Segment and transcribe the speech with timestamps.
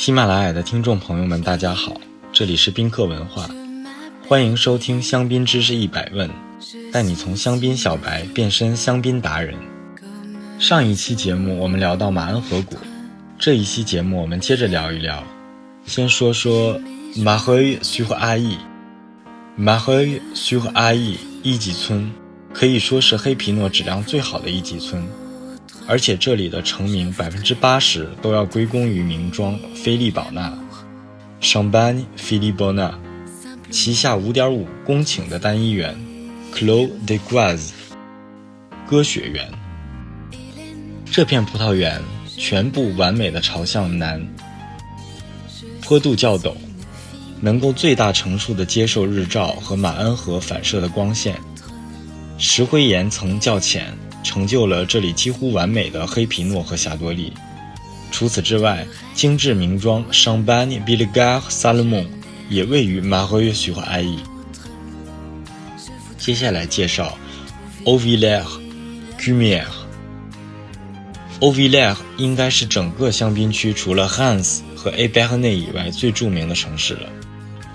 [0.00, 1.92] 喜马拉雅的听众朋友们，大家好，
[2.32, 3.50] 这里是宾客文化，
[4.26, 6.30] 欢迎收听香槟知识一百问，
[6.90, 9.54] 带你从香槟小白变身香槟达人。
[10.58, 12.78] 上一期节目我们聊到马恩河谷，
[13.38, 15.22] 这一期节目我们接着聊一聊。
[15.84, 16.80] 先说说
[17.16, 18.56] 马赫伊苏和阿义，
[19.54, 22.10] 马赫伊苏和阿义一级村
[22.54, 25.06] 可以说是黑皮诺质量最好的一级村。
[25.90, 30.56] 而且这里的成名百分之八十都要归功于名庄菲利宝纳，
[31.40, 32.96] 上班菲利宝纳
[33.72, 35.96] 旗下五点五公顷的单一园
[36.54, 37.70] ，Clos de Graz
[38.86, 39.50] 歌雪园。
[41.10, 42.00] 这片葡萄园
[42.38, 44.24] 全部完美的朝向南，
[45.82, 46.54] 坡度较陡，
[47.40, 51.36] 能够最大程度的接受日照和马恩河反射的光线，
[52.38, 53.92] 石灰岩层较浅。
[54.22, 57.32] 成就了这里几乎完美的黑皮诺和霞多丽。
[58.10, 62.08] 除此之外，精致名庄尚班尼比利加萨勒蒙
[62.48, 64.18] 也位于马赫约许和埃伊。
[66.18, 67.16] 接下来介绍
[67.84, 68.46] o v i l l e r
[69.18, 69.68] g u m i e r
[71.40, 75.44] o v i l l e r 应该是整个香槟区除了 Hans 和 a b e r n
[75.44, 77.08] e 以外最著名的城市了。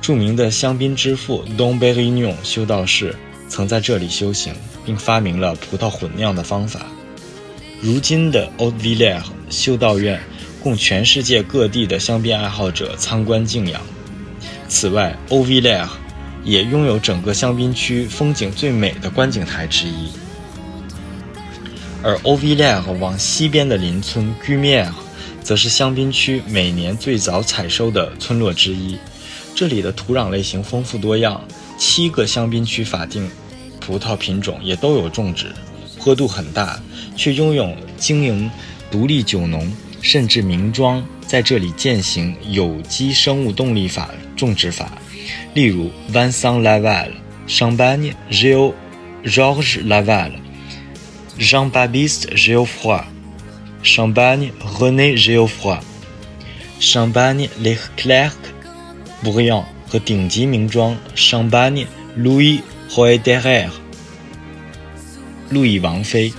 [0.01, 3.15] 著名的香槟之父 Don Berignon 修道士。
[3.47, 4.53] 曾在这里修行，
[4.85, 6.81] 并发明了葡萄混酿的方法。
[7.81, 10.21] 如今的 o d v i l l e r 修道院
[10.61, 13.81] 供全世界各地的香槟爱好者参观敬仰。
[14.67, 15.89] 此外 o v i l l e r
[16.43, 20.09] 也拥有整个香槟区风景最美的观景台之一。
[22.03, 24.93] 而 o v i l l e r 往西边的邻村 g u m i e r
[25.41, 28.97] 则是香槟区每年最早采收的村落之一。
[29.53, 31.41] 这里的土壤类型丰富多样。
[31.77, 33.29] 七个香槟区法定
[33.85, 35.53] 葡萄品种也都有种植，
[35.99, 36.81] 坡度很大，
[37.15, 38.49] 却拥有经营
[38.89, 44.91] 独立酒农甚至名庄在这里践行有机生物动力法种植法。
[45.53, 47.11] 例如 Vincent Laval、
[47.47, 48.73] Champagne Gil、
[49.23, 50.31] Georges Laval、
[51.37, 53.03] Jean Baptiste Geoffroy、
[53.83, 55.79] Champagne René Geoffroy、
[56.79, 58.33] Champagne Les Clercs
[59.23, 59.65] Briand。
[59.87, 61.85] 和顶级名庄 shamani
[62.17, 63.69] louis 涅路易霍埃德尔、
[65.49, 66.33] 路易王妃、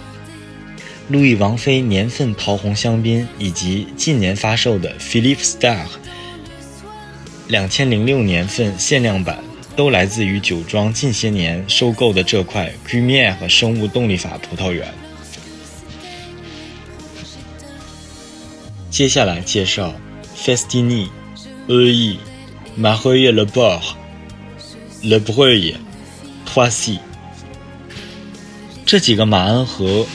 [1.08, 5.86] 路易王妃年份桃红香槟以及近年发售的 Philippe Star
[7.48, 9.42] 两千零六年份限量版，
[9.76, 14.92] 都来自于酒庄近些年收购的这块 g u m i e r 和生物动力法葡萄园。
[18.90, 19.94] 接下来介绍
[20.36, 21.08] Festini
[21.68, 22.18] E.E。
[22.78, 23.80] 马赫耶勒布尔、
[25.02, 25.76] 勒布尔耶、
[26.46, 26.98] 托西，
[28.86, 30.06] 这几个马鞍河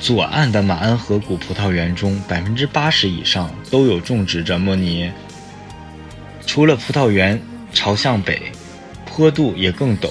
[0.00, 5.10] 左岸的马鞍河谷葡萄园中，百分之八十以上都有种植着莫尼。
[6.46, 7.40] 除了葡萄园
[7.72, 8.52] 朝向北，
[9.06, 10.10] 坡度也更陡，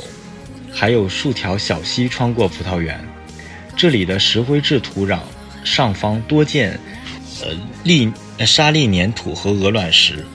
[0.74, 3.00] 还有数条小溪穿过葡萄园。
[3.76, 5.20] 这里的石灰质土壤
[5.64, 6.80] 上方多见
[7.42, 8.12] 呃砾
[8.46, 10.26] 沙砾粘土和鹅卵石。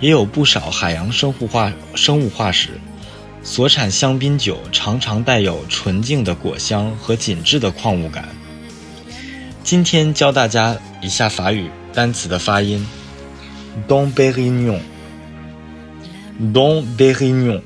[0.00, 2.70] 也有不少海洋生物化生物化石，
[3.48, 8.28] 所产香槟酒常常带有纯净的果香和紧致的矿物感。
[9.64, 12.86] 今天教大家一下法语单词的发音
[13.88, 14.84] ：Don Berignon，Don
[16.98, 17.62] Berignon，Don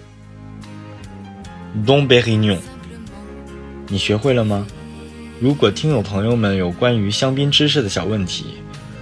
[2.06, 2.60] Berignon。
[3.88, 4.64] 你学会了吗？
[5.40, 8.54] 如果听友朋友们有关于香槟知识的小问题，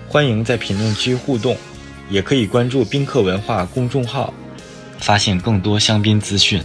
[0.08, 1.54] 欢迎在评论区互动。
[2.08, 4.32] 也可以关注宾客文化公众号，
[5.00, 6.62] 发现更多香槟资讯。